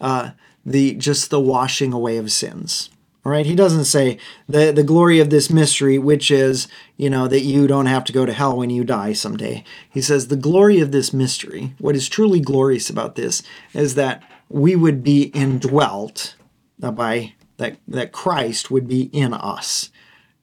[0.00, 0.30] uh,
[0.66, 2.90] the just the washing away of sins.
[3.24, 6.68] All right, he doesn't say the the glory of this mystery, which is
[6.98, 9.64] you know that you don't have to go to hell when you die someday.
[9.88, 11.72] He says the glory of this mystery.
[11.78, 13.42] What is truly glorious about this
[13.72, 16.36] is that we would be indwelt
[16.78, 19.90] by that that Christ would be in us,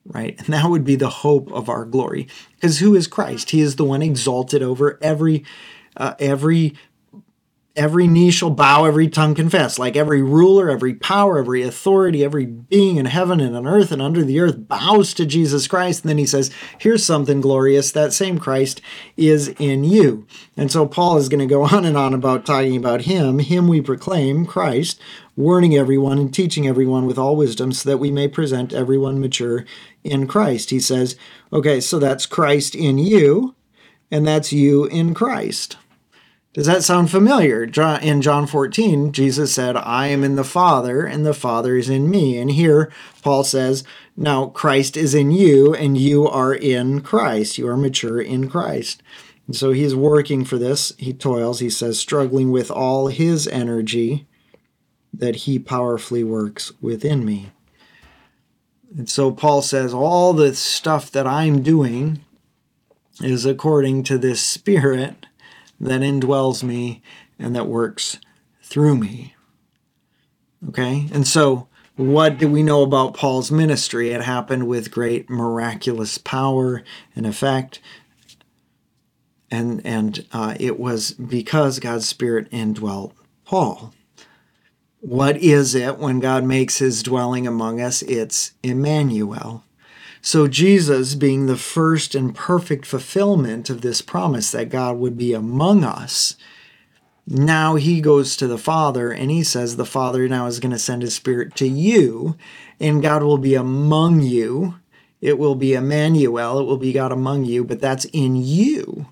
[0.05, 0.37] right?
[0.39, 2.27] And that would be the hope of our glory.
[2.55, 3.51] Because who is Christ?
[3.51, 5.43] He is the one exalted over every
[5.97, 6.75] uh, every
[7.75, 9.79] every knee shall bow, every tongue confess.
[9.79, 14.01] Like every ruler, every power, every authority, every being in heaven and on earth and
[14.01, 16.03] under the earth bows to Jesus Christ.
[16.03, 17.91] And then he says, Here's something glorious.
[17.91, 18.81] That same Christ
[19.15, 20.27] is in you.
[20.57, 23.39] And so Paul is going to go on and on about talking about him.
[23.39, 24.99] Him we proclaim, Christ,
[25.41, 29.65] warning everyone and teaching everyone with all wisdom so that we may present everyone mature
[30.03, 30.69] in Christ.
[30.69, 31.15] He says,
[31.51, 33.55] Okay, so that's Christ in you,
[34.09, 35.77] and that's you in Christ.
[36.53, 37.63] Does that sound familiar?
[38.01, 42.09] In John 14, Jesus said, I am in the Father, and the Father is in
[42.09, 42.37] me.
[42.37, 43.85] And here, Paul says,
[44.17, 47.57] Now Christ is in you, and you are in Christ.
[47.57, 49.01] You are mature in Christ.
[49.47, 50.93] And so he's working for this.
[50.97, 54.27] He toils, he says, struggling with all his energy
[55.13, 57.51] that he powerfully works within me.
[58.97, 62.21] And so Paul says, All the stuff that I'm doing
[63.21, 65.25] is according to this Spirit
[65.79, 67.01] that indwells me
[67.39, 68.19] and that works
[68.61, 69.35] through me.
[70.69, 71.07] Okay?
[71.11, 74.11] And so, what do we know about Paul's ministry?
[74.11, 76.83] It happened with great miraculous power
[77.15, 77.79] and effect.
[79.49, 83.93] And, and uh, it was because God's Spirit indwelt Paul.
[85.01, 88.03] What is it when God makes his dwelling among us?
[88.03, 89.63] It's Immanuel.
[90.21, 95.33] So, Jesus being the first and perfect fulfillment of this promise that God would be
[95.33, 96.35] among us,
[97.25, 100.77] now he goes to the Father and he says, The Father now is going to
[100.77, 102.37] send his Spirit to you,
[102.79, 104.75] and God will be among you.
[105.19, 109.07] It will be Immanuel, it will be God among you, but that's in you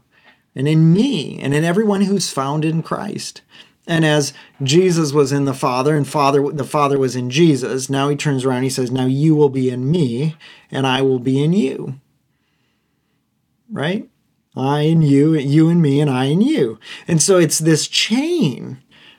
[0.56, 3.41] and in me and in everyone who's found in Christ.
[3.89, 8.08] And as Jesus was in the Father and Father the Father was in Jesus, now
[8.08, 10.36] he turns around he says, "Now you will be in me
[10.69, 11.95] and I will be in you."
[13.67, 14.08] Right?
[14.56, 16.78] I and you, you and me and I and you.
[17.08, 18.78] And so it's this chain,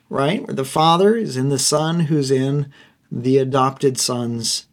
[0.09, 0.47] right?
[0.47, 2.73] Where the Father is in the Son who's in
[3.11, 4.67] the adopted sons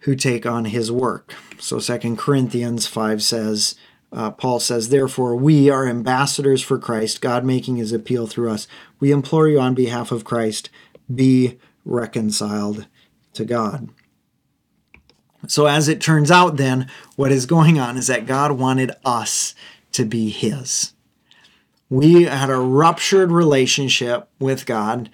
[0.00, 1.32] who take on his work.
[1.58, 3.74] So Second Corinthians 5 says,
[4.12, 8.68] uh, Paul says, Therefore, we are ambassadors for Christ, God making his appeal through us.
[9.00, 10.68] We implore you on behalf of Christ,
[11.12, 12.86] be reconciled
[13.32, 13.88] to God.
[15.48, 19.54] So, as it turns out, then, what is going on is that God wanted us
[19.92, 20.92] to be his.
[21.88, 25.10] We had a ruptured relationship with God,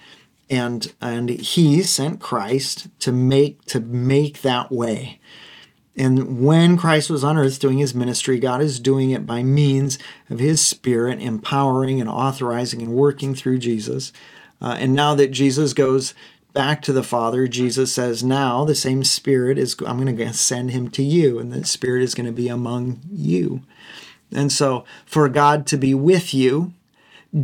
[0.50, 5.20] and, and he sent Christ to make, to make that way.
[5.98, 9.98] And when Christ was on earth doing his ministry, God is doing it by means
[10.30, 14.12] of his Spirit, empowering and authorizing and working through Jesus.
[14.60, 16.14] Uh, and now that Jesus goes
[16.52, 20.70] back to the Father, Jesus says, Now the same Spirit is, I'm going to send
[20.70, 23.62] him to you, and the Spirit is going to be among you.
[24.30, 26.72] And so, for God to be with you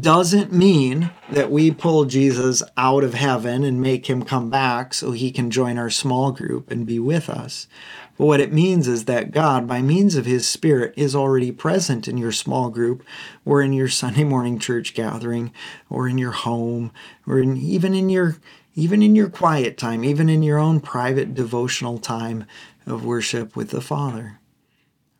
[0.00, 5.10] doesn't mean that we pull Jesus out of heaven and make him come back so
[5.10, 7.66] he can join our small group and be with us.
[8.16, 12.06] But what it means is that God, by means of His Spirit, is already present
[12.06, 13.02] in your small group
[13.44, 15.52] or in your Sunday morning church gathering
[15.90, 16.92] or in your home
[17.26, 18.36] or in, even in your
[18.76, 22.44] even in your quiet time, even in your own private devotional time
[22.86, 24.40] of worship with the Father.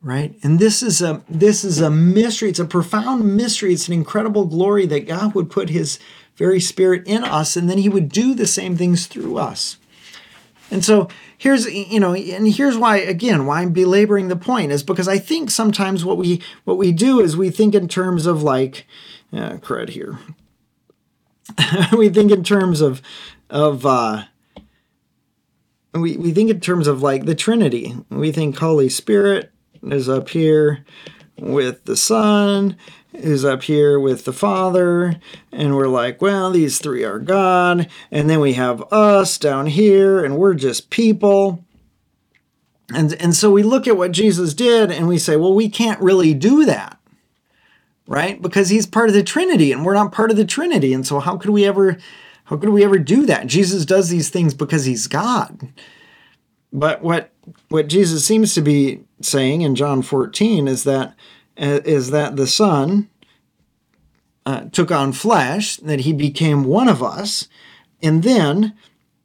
[0.02, 0.36] Right?
[0.42, 2.50] And this is a this is a mystery.
[2.50, 3.72] It's a profound mystery.
[3.72, 5.98] It's an incredible glory that God would put his
[6.36, 9.78] very spirit in us and then he would do the same things through us.
[10.70, 14.82] And so here's you know and here's why again why I'm belaboring the point is
[14.82, 18.42] because I think sometimes what we what we do is we think in terms of
[18.42, 18.86] like
[19.32, 20.18] cred here.
[21.96, 23.02] we think in terms of
[23.50, 24.24] of uh,
[25.92, 27.94] we, we think in terms of like the Trinity.
[28.10, 30.84] We think Holy Spirit is up here
[31.38, 32.76] with the Son,
[33.14, 35.16] is up here with the Father,
[35.52, 40.24] and we're like, well, these three are God, and then we have us down here,
[40.24, 41.64] and we're just people.
[42.92, 46.00] And, and so we look at what Jesus did and we say, well, we can't
[46.00, 46.98] really do that,
[48.06, 48.40] right?
[48.42, 50.92] Because he's part of the Trinity and we're not part of the Trinity.
[50.92, 51.96] And so how could we ever
[52.44, 53.46] how could we ever do that?
[53.46, 55.72] Jesus does these things because he's God.
[56.72, 57.30] But what
[57.68, 61.14] what Jesus seems to be saying in John 14 is that
[61.56, 63.08] is that the Son
[64.46, 67.48] uh, took on flesh, that he became one of us,
[68.02, 68.74] and then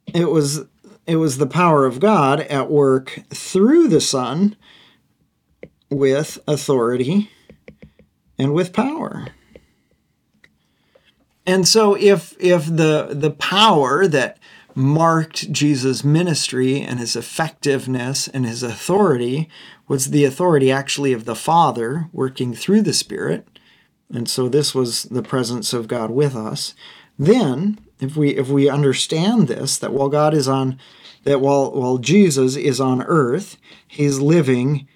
[0.06, 0.64] it was
[1.06, 4.56] it was the power of God at work through the Son
[5.90, 7.30] with authority
[8.38, 9.28] and with power.
[11.46, 14.38] And so if if the the power that
[14.76, 19.48] marked Jesus' ministry and his effectiveness and his authority
[19.88, 23.46] was the authority actually of the Father working through the Spirit,
[24.12, 26.74] and so this was the presence of God with us,
[27.18, 30.78] then if we if we understand this, that while God is on
[31.24, 33.56] that while while Jesus is on earth,
[33.86, 34.88] he's living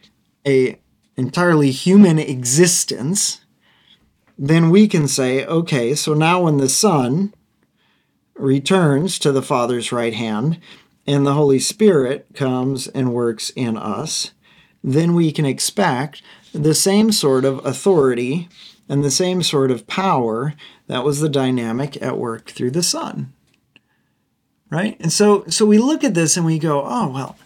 [0.46, 0.78] a
[1.16, 3.44] entirely human existence
[4.38, 7.32] then we can say, okay, so now when the Son
[8.35, 10.61] returns to the Father's right hand
[11.07, 14.33] and the Holy Spirit comes and works in us,
[14.83, 18.49] then we can expect the same sort of authority
[18.88, 20.55] and the same sort of power
[20.87, 23.33] that was the dynamic at work through the Son.
[24.70, 24.97] Right?
[25.01, 27.37] And so so we look at this and we go, oh well,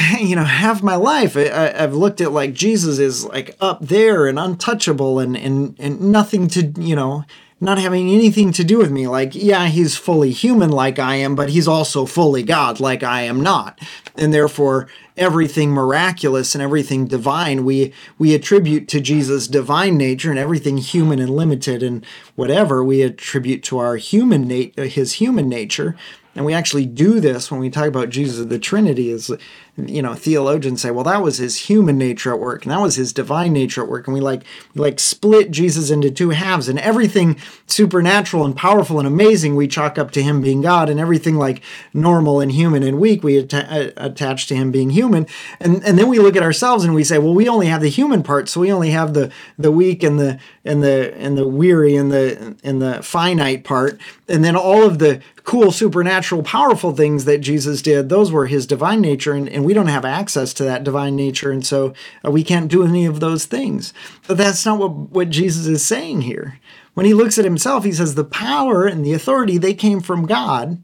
[0.20, 4.26] you know, half my life I, have looked at like Jesus is like up there
[4.26, 7.24] and untouchable and, and, and nothing to, you know,
[7.60, 9.08] not having anything to do with me.
[9.08, 13.22] Like, yeah, he's fully human like I am, but he's also fully God like I
[13.22, 13.80] am not.
[14.14, 20.38] And therefore, everything miraculous and everything divine we we attribute to Jesus' divine nature and
[20.38, 25.96] everything human and limited and whatever we attribute to our human nat- his human nature.
[26.34, 29.30] And we actually do this when we talk about Jesus the Trinity is
[29.76, 32.96] you know theologians say well that was his human nature at work and that was
[32.96, 34.42] his divine nature at work and we like
[34.74, 39.68] we like split jesus into two halves and everything supernatural and powerful and amazing we
[39.68, 41.62] chalk up to him being god and everything like
[41.92, 45.26] normal and human and weak we att- uh, attach to him being human
[45.60, 47.90] and and then we look at ourselves and we say well we only have the
[47.90, 51.46] human part so we only have the the weak and the and the and the
[51.46, 56.92] weary and the and the finite part and then all of the cool supernatural powerful
[56.92, 60.54] things that jesus did those were his divine nature and, and we don't have access
[60.54, 61.92] to that divine nature, and so
[62.24, 63.92] uh, we can't do any of those things.
[64.28, 66.60] But that's not what, what Jesus is saying here.
[66.94, 70.24] When he looks at himself, he says, The power and the authority, they came from
[70.24, 70.80] God,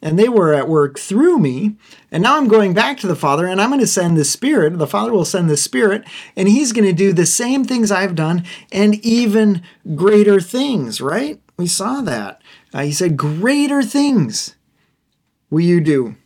[0.00, 1.76] and they were at work through me.
[2.10, 4.78] And now I'm going back to the Father, and I'm going to send the Spirit.
[4.78, 6.02] The Father will send the Spirit,
[6.34, 9.62] and he's going to do the same things I've done and even
[9.94, 11.38] greater things, right?
[11.58, 12.40] We saw that.
[12.72, 14.56] Uh, he said, Greater things
[15.50, 16.16] will you do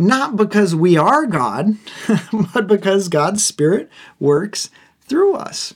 [0.00, 1.76] not because we are God,
[2.54, 4.70] but because God's Spirit works
[5.02, 5.74] through us.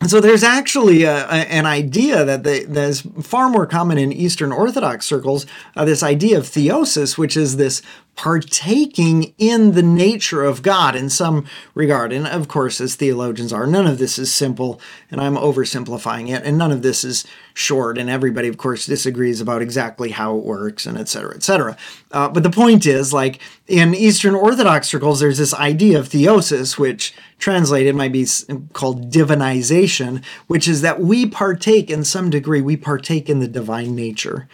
[0.00, 3.98] And so there's actually a, a, an idea that, the, that is far more common
[3.98, 5.46] in Eastern Orthodox circles,
[5.76, 7.82] uh, this idea of theosis, which is this
[8.20, 12.12] partaking in the nature of God in some regard.
[12.12, 14.78] And of course, as theologians are, none of this is simple,
[15.10, 19.40] and I'm oversimplifying it, and none of this is short, and everybody, of course, disagrees
[19.40, 21.78] about exactly how it works, and et cetera, et cetera.
[22.12, 26.78] Uh, but the point is, like, in Eastern Orthodox circles, there's this idea of theosis,
[26.78, 28.26] which translated might be
[28.74, 33.96] called divinization, which is that we partake in some degree, we partake in the divine
[33.96, 34.46] nature.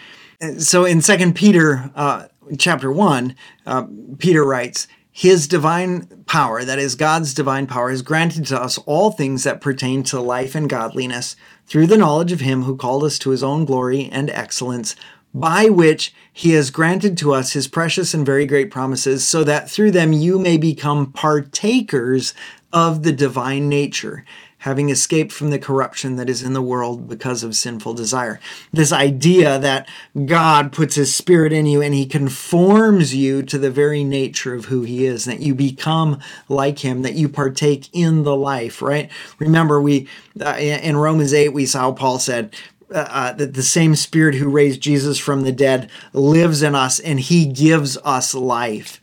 [0.59, 2.27] So in Second Peter, uh,
[2.59, 3.35] chapter 1,
[3.67, 3.87] uh,
[4.19, 9.11] Peter writes, His divine power, that is, God's divine power, has granted to us all
[9.11, 13.19] things that pertain to life and godliness through the knowledge of Him who called us
[13.21, 14.95] to His own glory and excellence,
[15.35, 19.71] by which He has granted to us His precious and very great promises, so that
[19.71, 22.35] through them you may become partakers
[22.73, 24.25] of the divine nature,
[24.67, 28.41] having escaped from the corruption that is in the world because of sinful desire.
[28.73, 29.89] This idea that
[30.25, 34.65] God puts his spirit in you and he conforms you to the very nature of
[34.65, 39.09] who he is, that you become like him, that you partake in the life, right?
[39.39, 40.09] Remember, we
[40.45, 42.53] uh, in Romans 8, we saw Paul said,
[42.91, 46.99] uh, uh, that the same spirit who raised Jesus from the dead lives in us
[46.99, 49.01] and he gives us life.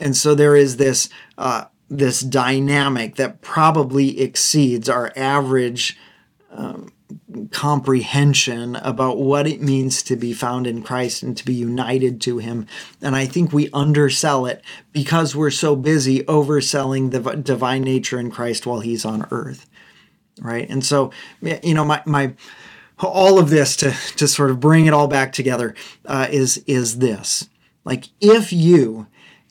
[0.00, 5.96] And so there is this uh, this dynamic that probably exceeds our average
[6.50, 6.92] um,
[7.50, 12.38] comprehension about what it means to be found in Christ and to be united to
[12.38, 12.66] Him.
[13.00, 18.30] And I think we undersell it because we're so busy overselling the divine nature in
[18.30, 19.66] Christ while He's on earth.
[20.40, 20.68] Right.
[20.68, 22.34] And so, you know, my, my,
[22.98, 25.74] all of this to, to sort of bring it all back together
[26.04, 27.48] uh, is, is this.
[27.84, 29.06] Like, if you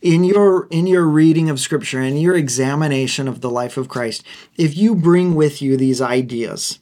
[0.06, 4.24] in your in your reading of scripture and your examination of the life of Christ,
[4.56, 6.78] if you bring with you these ideas,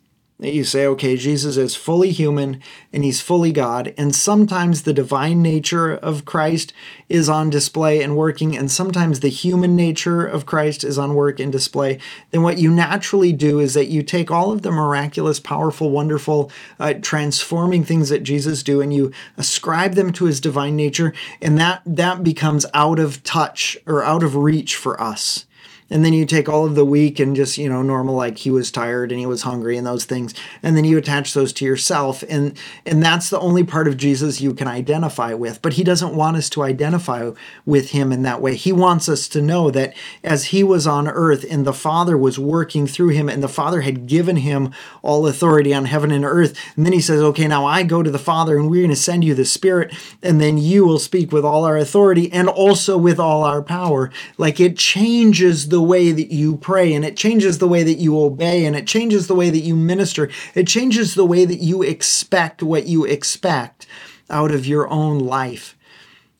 [0.51, 5.41] you say, okay, Jesus is fully human and he's fully God, and sometimes the divine
[5.41, 6.73] nature of Christ
[7.09, 11.39] is on display and working, and sometimes the human nature of Christ is on work
[11.39, 11.99] and display,
[12.31, 16.51] then what you naturally do is that you take all of the miraculous, powerful, wonderful,
[16.79, 21.57] uh, transforming things that Jesus do, and you ascribe them to his divine nature, and
[21.57, 25.45] that that becomes out of touch or out of reach for us
[25.89, 28.51] and then you take all of the week and just you know normal like he
[28.51, 30.33] was tired and he was hungry and those things.
[30.61, 32.23] And then you attach those to yourself.
[32.29, 35.61] And and that's the only part of jesus you can identify with.
[35.61, 37.31] But he doesn't want us to identify
[37.65, 38.55] with him in that way.
[38.55, 42.39] He wants us to know that as he was on earth and the father was
[42.39, 44.71] working through him and the father had given him
[45.01, 48.11] all authority on heaven and earth and then he says okay now i go to
[48.11, 51.31] the father and we're going to send you the spirit and then you will speak
[51.31, 54.11] with all our authority and also with all our power.
[54.37, 58.19] Like it changes the way that you pray and it changes the way that you
[58.19, 60.29] obey and it changes the way that you minister.
[60.53, 63.87] It changes the way that you expect what you expect
[64.29, 65.75] out of your own life.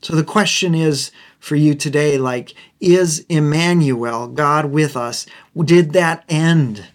[0.03, 5.25] So the question is for you today like is Immanuel, God with us,
[5.59, 6.89] did that end?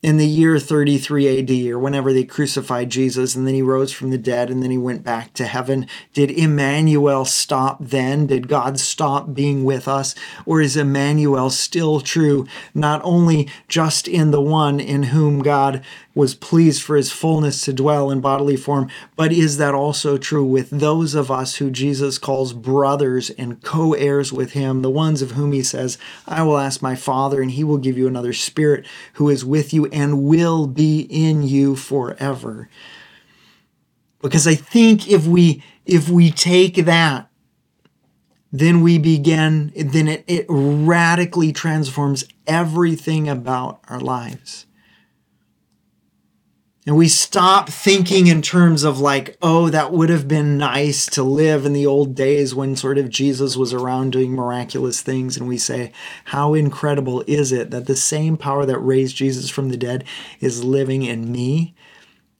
[0.00, 4.10] In the year 33 AD or whenever they crucified Jesus and then he rose from
[4.10, 5.88] the dead and then he went back to heaven.
[6.12, 8.28] Did Immanuel stop then?
[8.28, 10.14] Did God stop being with us?
[10.46, 15.84] Or is Immanuel still true, not only just in the one in whom God
[16.18, 18.90] was pleased for his fullness to dwell in bodily form.
[19.14, 23.92] But is that also true with those of us who Jesus calls brothers and co
[23.92, 25.96] heirs with him, the ones of whom he says,
[26.26, 29.72] I will ask my Father, and he will give you another spirit who is with
[29.72, 32.68] you and will be in you forever?
[34.20, 37.30] Because I think if we if we take that
[38.50, 44.64] then we begin, then it, it radically transforms everything about our lives.
[46.88, 51.22] And we stop thinking in terms of like, oh, that would have been nice to
[51.22, 55.36] live in the old days when sort of Jesus was around doing miraculous things.
[55.36, 55.92] And we say,
[56.24, 60.02] how incredible is it that the same power that raised Jesus from the dead
[60.40, 61.74] is living in me?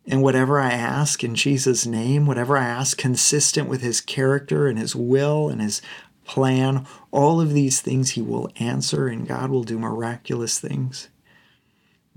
[0.06, 4.78] And whatever I ask in Jesus' name, whatever I ask consistent with his character and
[4.78, 5.82] his will and his
[6.24, 11.10] plan, all of these things he will answer and God will do miraculous things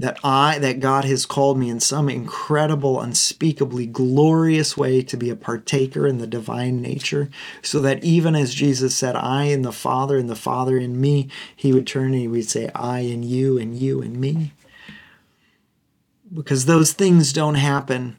[0.01, 5.29] that I that God has called me in some incredible unspeakably glorious way to be
[5.29, 7.29] a partaker in the divine nature
[7.61, 11.29] so that even as Jesus said I in the Father and the Father in me
[11.55, 14.53] he would turn and he would say I in you and you in me.
[16.33, 18.17] Because those things don't happen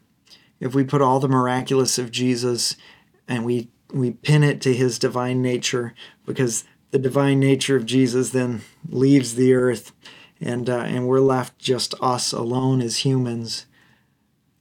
[0.61, 2.77] if we put all the miraculous of Jesus
[3.27, 5.95] and we we pin it to his divine nature
[6.27, 9.93] because the divine nature of Jesus then leaves the earth
[10.43, 13.67] and uh, and we're left just us alone as humans.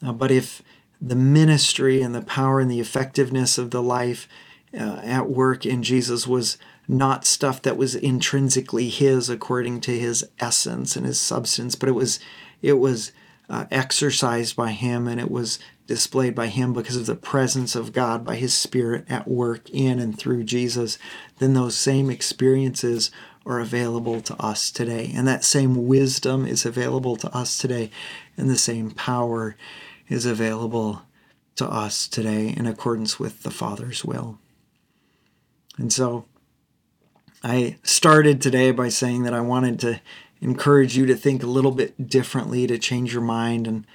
[0.06, 0.62] Uh, but if
[1.02, 4.28] the ministry and the power and the effectiveness of the life
[4.74, 6.58] uh, at work in Jesus was
[6.88, 11.94] not stuff that was intrinsically his according to his essence and his substance, but it
[11.94, 12.20] was
[12.62, 13.12] it was
[13.50, 17.92] uh, exercised by him and it was displayed by him because of the presence of
[17.92, 20.98] God by his spirit at work in and through Jesus,
[21.40, 23.12] then those same experiences
[23.46, 25.12] are available to us today.
[25.16, 27.89] And that same wisdom is available to us today.
[28.38, 29.56] And the same power
[30.08, 31.02] is available
[31.56, 34.39] to us today in accordance with the Father's will.
[35.78, 36.26] And so
[37.44, 40.02] I started today by saying that I wanted to
[40.42, 43.68] encourage you to think a little bit differently, to change your mind.
[43.68, 43.86] And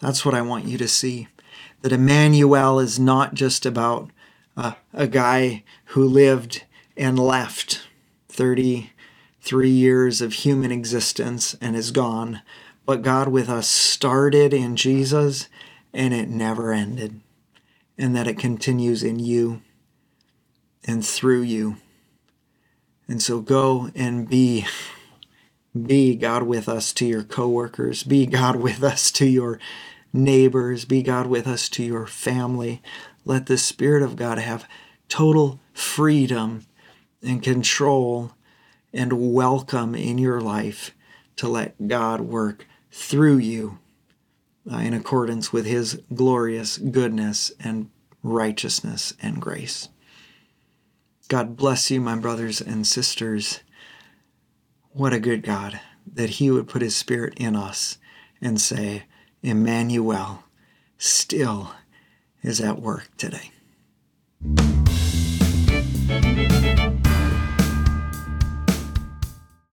[0.00, 1.28] that's what I want you to see.
[1.82, 4.10] That Immanuel is not just about
[4.56, 6.64] uh, a guy who lived
[6.96, 7.86] and left
[8.28, 8.90] 30,
[9.44, 12.40] three years of human existence and is gone,
[12.86, 15.48] but God with us started in Jesus
[15.92, 17.20] and it never ended,
[17.98, 19.60] and that it continues in you
[20.86, 21.76] and through you.
[23.06, 24.64] And so go and be
[25.80, 29.58] be God with us to your coworkers, be God with us to your
[30.12, 32.80] neighbors, be God with us to your family.
[33.26, 34.66] Let the Spirit of God have
[35.08, 36.64] total freedom
[37.22, 38.32] and control
[38.94, 40.92] and welcome in your life
[41.34, 43.78] to let God work through you
[44.70, 47.90] uh, in accordance with His glorious goodness and
[48.22, 49.88] righteousness and grace.
[51.28, 53.60] God bless you, my brothers and sisters.
[54.92, 55.80] What a good God
[56.14, 57.98] that He would put His Spirit in us
[58.40, 59.04] and say,
[59.42, 60.44] Immanuel
[60.98, 61.72] still
[62.42, 63.50] is at work today.